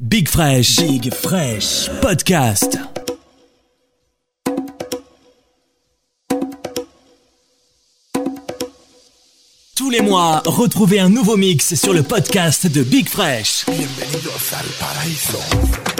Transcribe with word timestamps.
Big 0.00 0.28
Fresh. 0.30 0.76
Big 0.76 1.12
Fresh. 1.12 1.90
Podcast. 2.00 2.78
Tous 9.76 9.90
les 9.90 10.00
mois, 10.00 10.40
retrouvez 10.46 11.00
un 11.00 11.10
nouveau 11.10 11.36
mix 11.36 11.74
sur 11.74 11.92
le 11.92 12.02
podcast 12.02 12.66
de 12.66 12.82
Big 12.82 13.10
Fresh. 13.10 13.66
Bienvenidos 13.66 14.54
al 14.54 14.66
paraíso. 14.78 15.99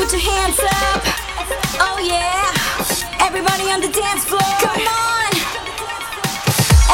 put 0.00 0.12
your 0.12 0.32
hands 0.32 0.58
up. 0.58 1.02
Oh 1.78 1.98
yeah. 2.00 3.26
Everybody 3.26 3.70
on 3.70 3.82
the 3.82 3.92
dance 3.92 4.24
floor. 4.24 4.40
Come 4.64 4.80
on. 4.80 5.32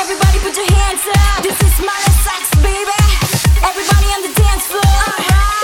Everybody 0.03 0.38
put 0.40 0.57
your 0.57 0.66
hands 0.66 1.07
up. 1.14 1.40
This 1.40 1.61
is 1.62 1.79
my 1.87 2.03
sex, 2.27 2.51
baby. 2.59 3.03
Everybody 3.62 4.07
on 4.11 4.23
the 4.27 4.35
dance 4.35 4.66
floor. 4.66 4.83
Alright. 4.83 5.56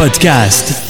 Podcast. 0.00 0.89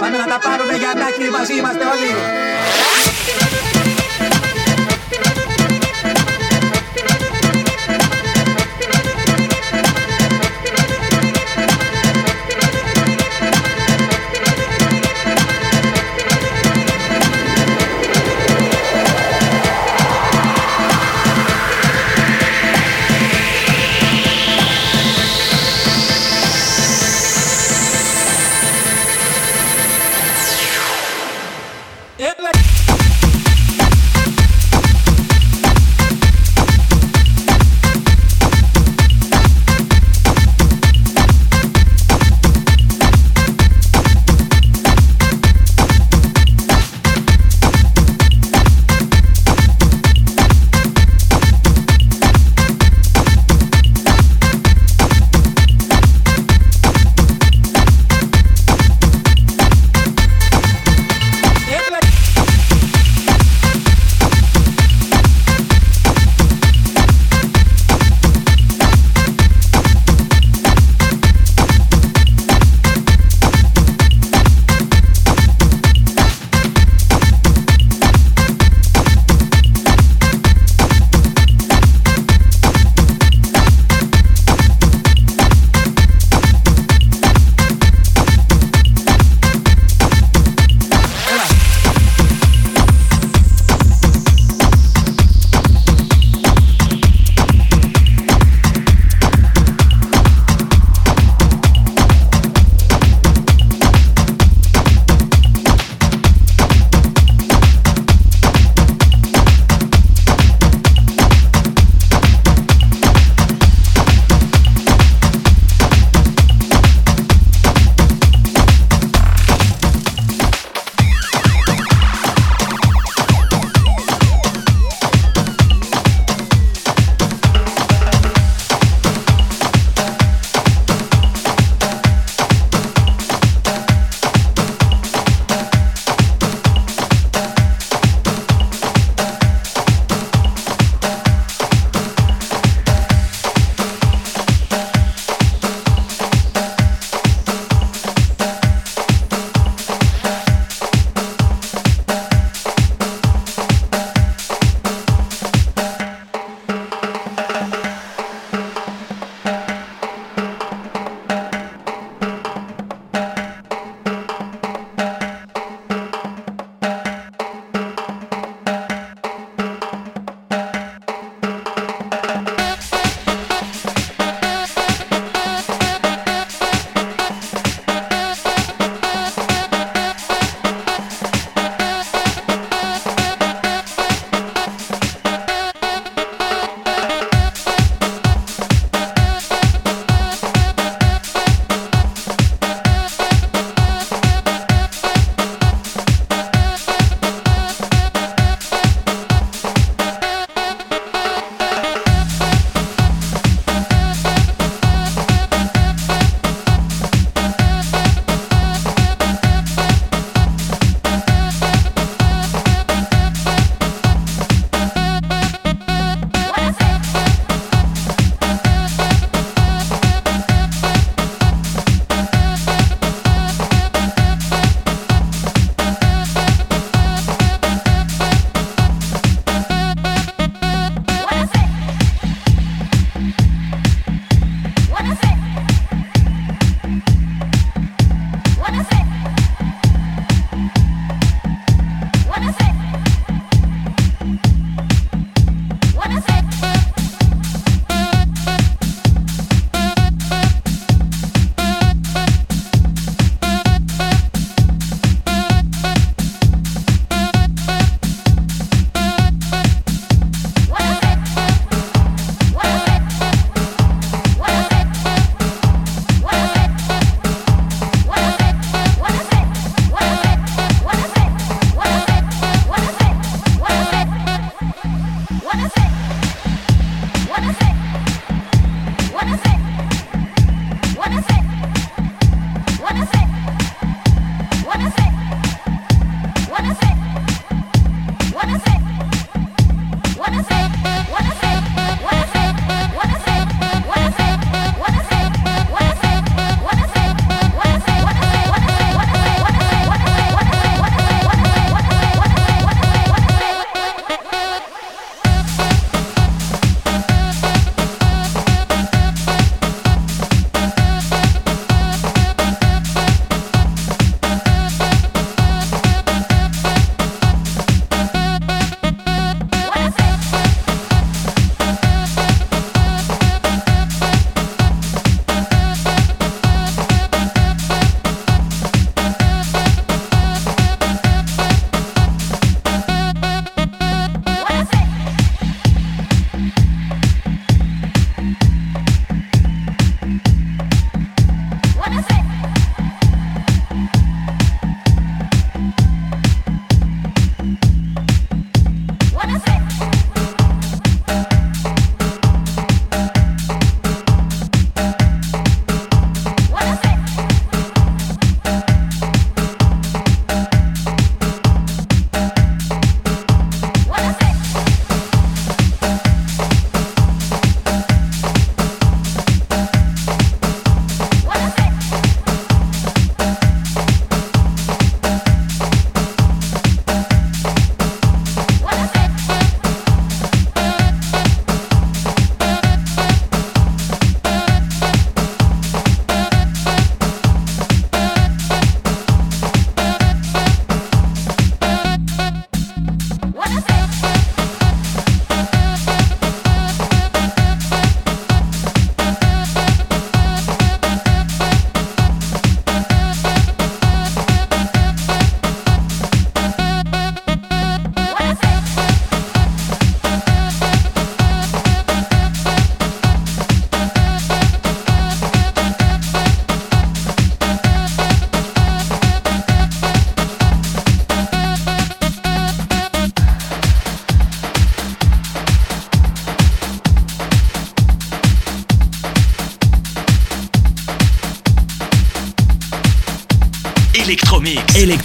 πάμε 0.00 0.16
να 0.16 0.26
τα 0.26 0.38
πάρουμε 0.38 0.74
για 0.74 0.90
αντάκη, 0.90 1.30
μαζί 1.30 1.54
είμαστε 1.54 1.84
όλοι. 1.84 2.10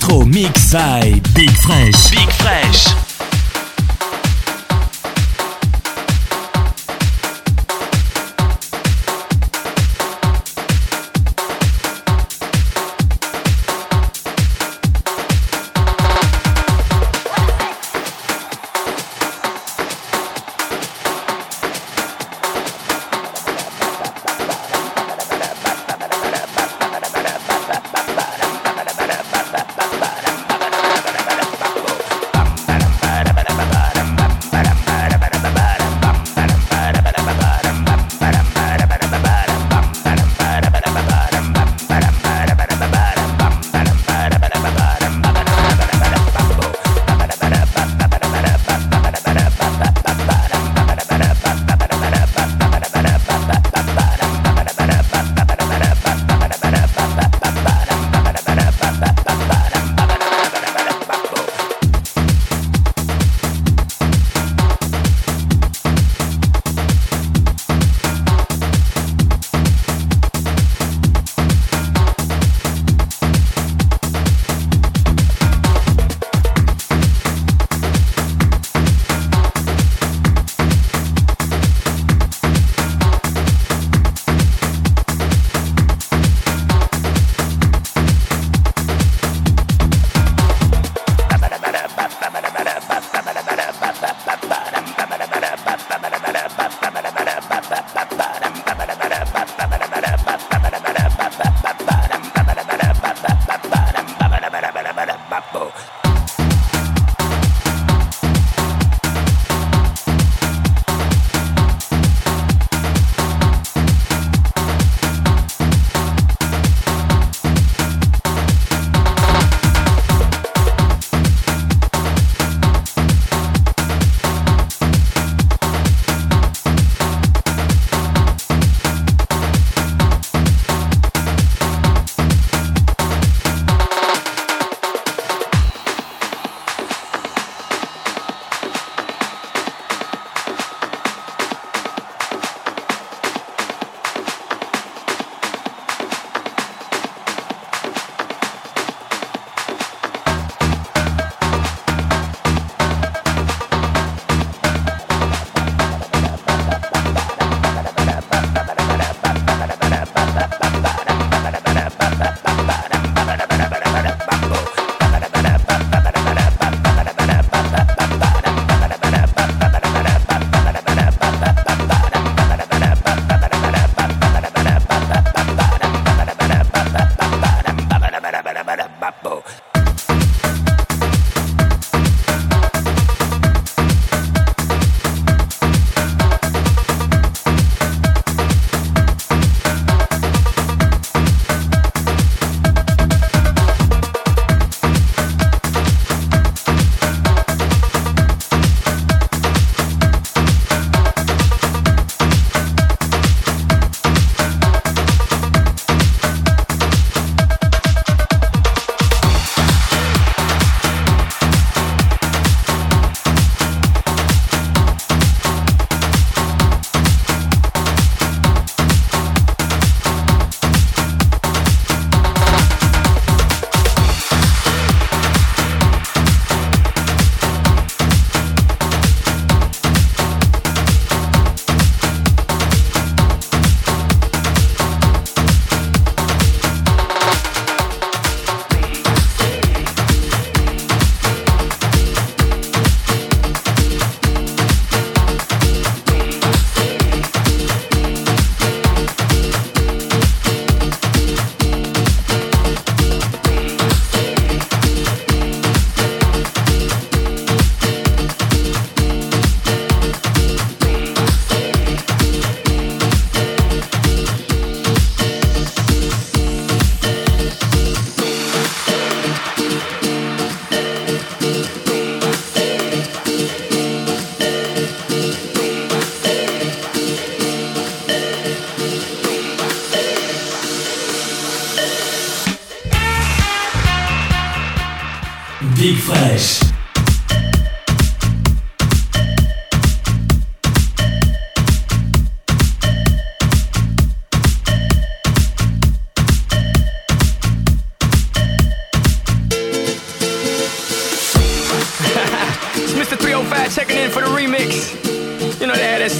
Electro 0.03 0.25
Mix 0.25 0.73
by 0.73 1.21
Big 1.33 1.51
Fresh. 1.51 2.12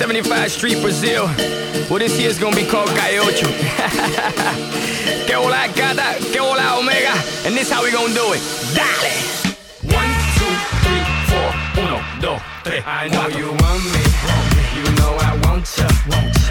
75 0.04 0.52
Street, 0.52 0.82
Brazil. 0.82 1.28
Well, 1.90 2.00
this 2.00 2.20
year's 2.20 2.38
gonna 2.38 2.58
be 2.58 2.66
called 2.66 2.90
Calle 2.90 3.20
Ocho. 3.20 3.48
que 5.26 5.34
hola, 5.34 5.70
gata, 5.74 6.20
que 6.20 6.42
hola, 6.42 6.78
omega. 6.78 7.14
And 7.46 7.56
this 7.56 7.72
how 7.72 7.82
we 7.82 7.90
gonna 7.90 8.14
do 8.14 8.34
it. 8.34 8.42
Dale! 8.76 9.14
One, 9.96 10.12
two, 10.36 10.54
three, 10.84 11.04
four. 11.32 11.84
Uno, 11.86 12.04
dos, 12.20 12.42
tres. 12.66 12.84
I 12.86 13.08
know 13.08 13.30
you 13.30 13.48
want 13.48 13.82
me. 13.94 14.04
You 14.76 14.84
know 14.98 15.16
I 15.22 15.40
want 15.48 15.72
ya. 15.78 15.88
Want 16.10 16.36
ya. 16.36 16.43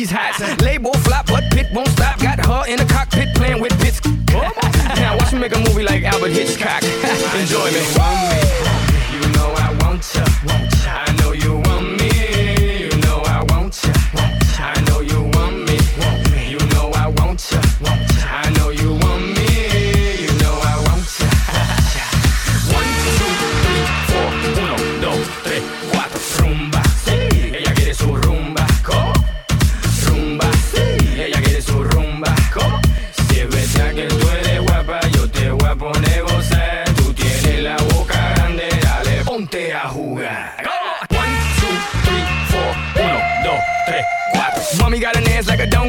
these 0.00 0.10
hats. 0.10 0.40
Label 0.62 0.94
flop, 1.04 1.26
but 1.26 1.44
pit 1.52 1.66
won't 1.74 1.88
stop. 1.88 2.18
Got 2.20 2.44
her 2.46 2.64
in 2.66 2.78
the 2.78 2.86
cockpit 2.86 3.34
playing 3.34 3.60
with 3.60 3.78
bits. 3.80 4.00
now 4.96 5.16
watch 5.18 5.32
me 5.32 5.40
make 5.40 5.54
a 5.54 5.58
movie 5.58 5.82
like 5.82 6.04
Alfred 6.04 6.32
Hitchcock. 6.32 6.82
Enjoy 7.34 7.70
me. 7.70 8.29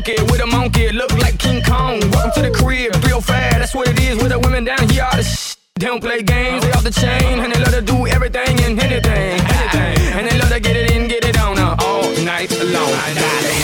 funky 0.01 0.21
with 0.23 0.41
a 0.41 0.47
monkey, 0.47 0.91
look 0.91 1.11
like 1.19 1.37
King 1.37 1.61
Kong. 1.63 1.99
Welcome 2.11 2.31
to 2.43 2.49
the 2.49 2.51
crib, 2.51 2.93
real 3.05 3.21
fast, 3.21 3.57
that's 3.59 3.75
what 3.75 3.87
it 3.87 3.99
is 3.99 4.17
with 4.17 4.29
the 4.29 4.39
women 4.39 4.63
down 4.63 4.89
here. 4.89 5.03
All 5.03 5.17
the 5.17 5.23
sh- 5.23 5.55
they 5.75 5.87
don't 5.87 6.01
play 6.01 6.21
games, 6.21 6.63
they 6.63 6.71
off 6.71 6.83
the 6.83 6.91
chain, 6.91 7.39
and 7.39 7.53
they 7.53 7.59
love 7.59 7.73
to 7.73 7.81
do 7.81 8.07
everything 8.07 8.59
and 8.61 8.79
anything, 8.79 9.39
anything. 9.39 10.13
And 10.17 10.27
they 10.27 10.37
love 10.37 10.49
to 10.49 10.59
get 10.59 10.75
it 10.75 10.91
in, 10.91 11.07
get 11.07 11.25
it 11.25 11.39
on, 11.39 11.57
uh, 11.57 11.75
all 11.79 12.03
night 12.23 12.51
long. 12.51 12.93
I 12.93 13.13
got 13.13 13.43
it. 13.43 13.60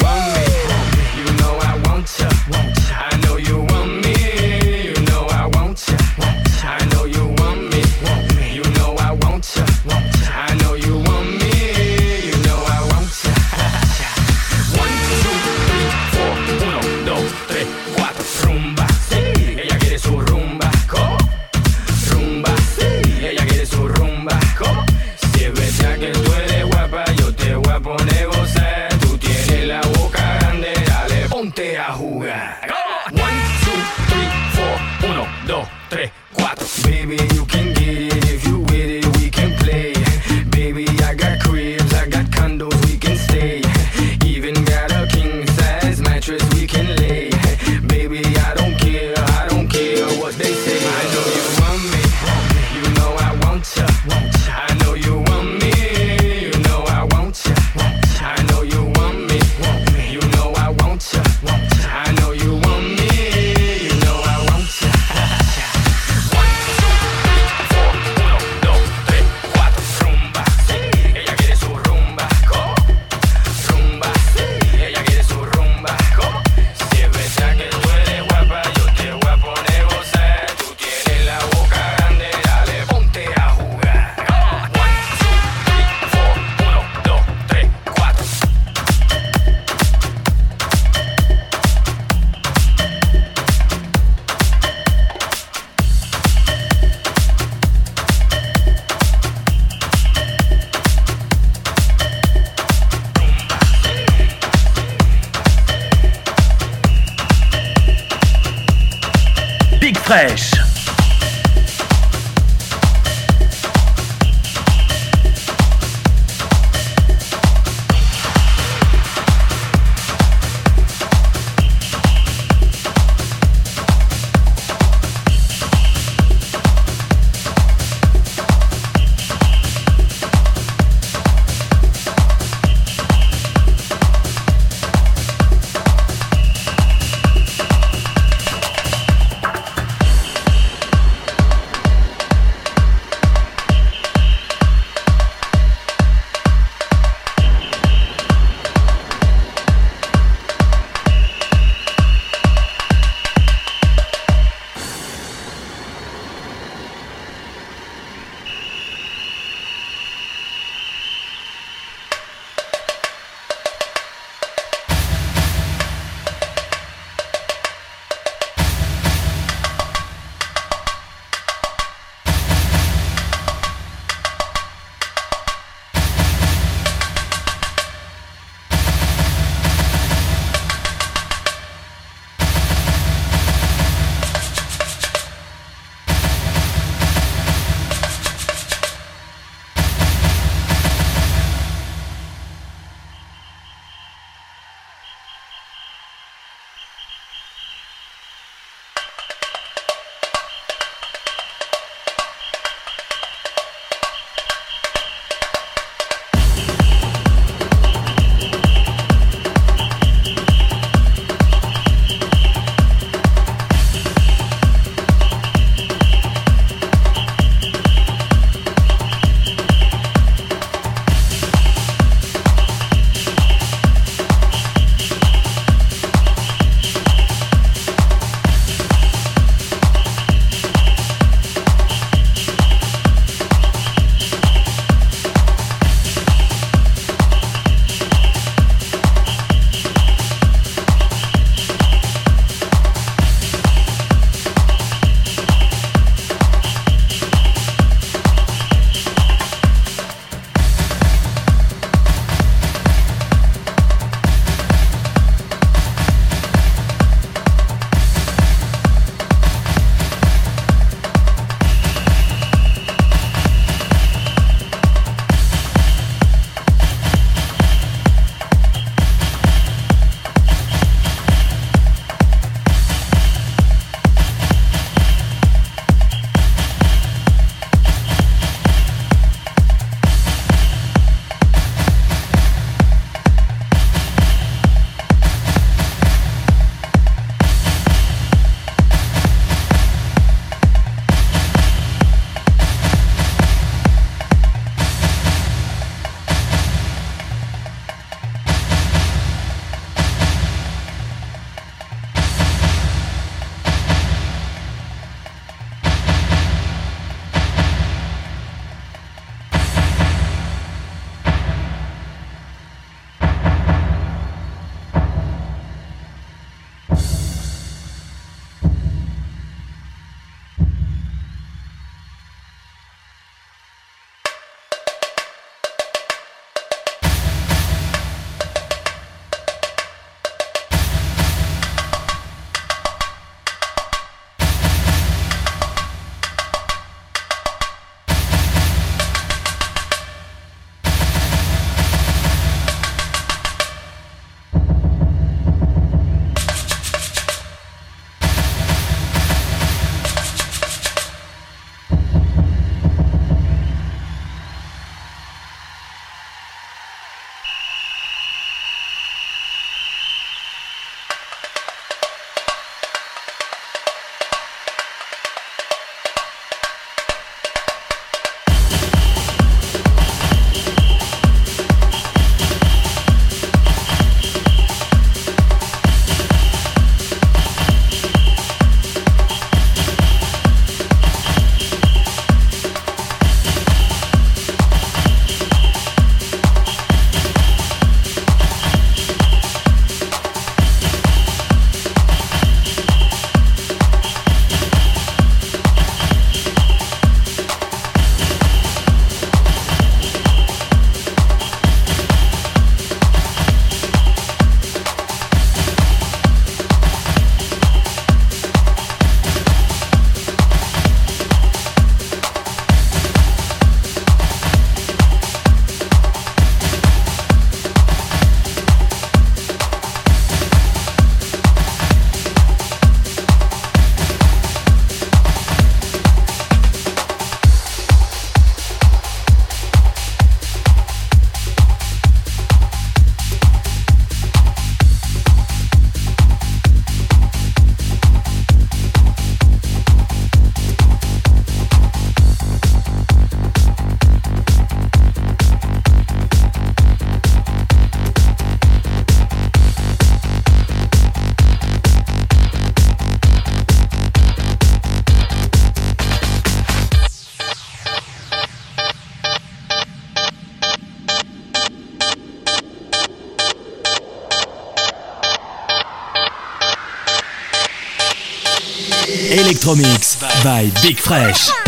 Electromix 469.67 470.15
by 470.45 470.71
Big 470.81 470.97
Fresh. 470.97 471.66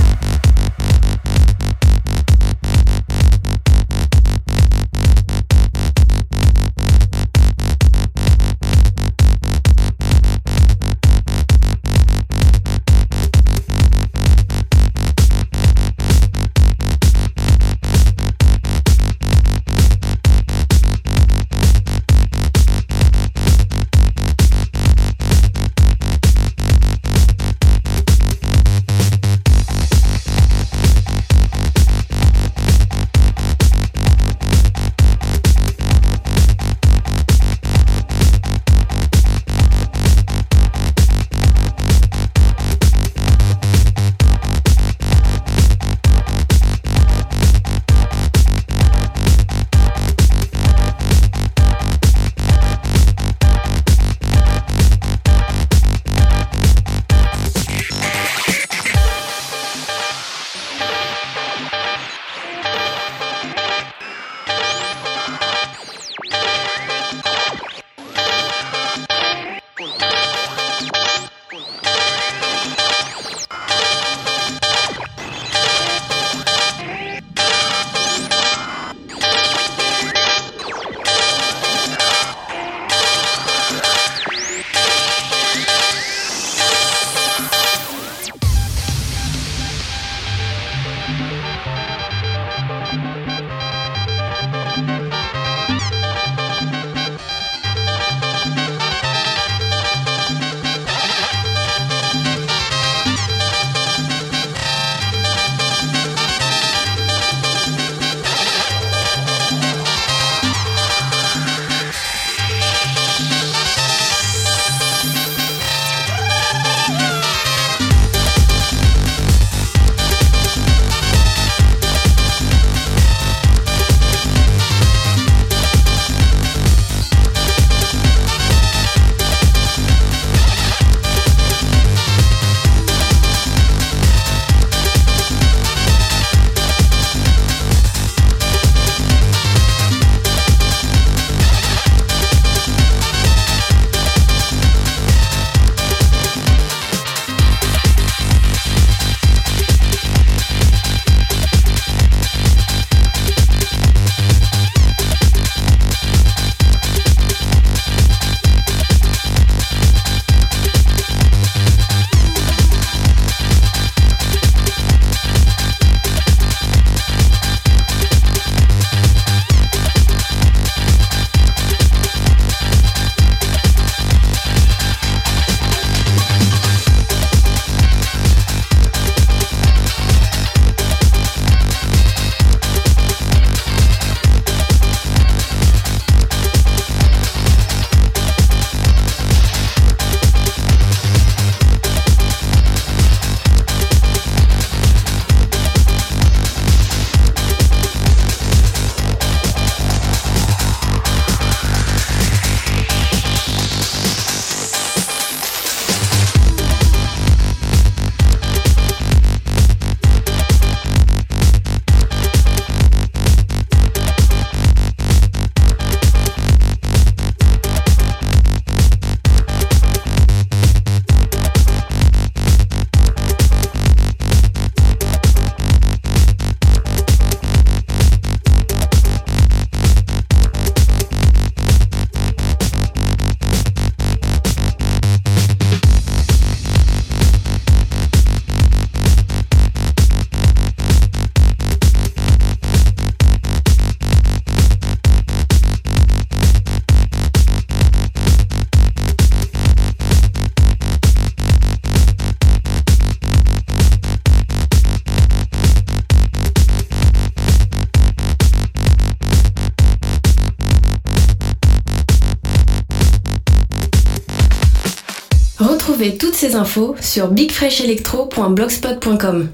Sur 267.02 267.30
bigfreshelectro.blogspot.com. 267.30 269.50